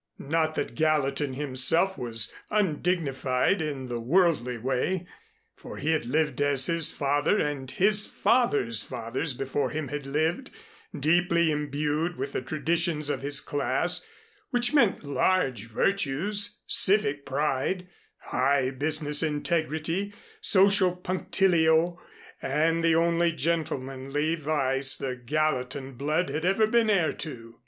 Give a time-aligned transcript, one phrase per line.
[0.17, 5.05] Not that Gallatin himself was undignified in the worldly way,
[5.55, 10.49] for he had lived as his father and his father's fathers before him had lived,
[10.99, 14.03] deeply imbued with the traditions of his class,
[14.49, 17.87] which meant large virtues, civic pride,
[18.21, 22.01] high business integrity, social punctilio,
[22.41, 27.59] and the only gentlemanly vice the Gallatin blood had ever been heir to.